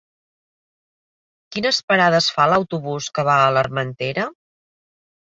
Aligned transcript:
Quines 1.55 1.81
parades 1.91 2.29
fa 2.37 2.47
l'autobús 2.53 3.11
que 3.19 3.27
va 3.29 3.37
a 3.43 3.53
l'Armentera? 3.59 4.27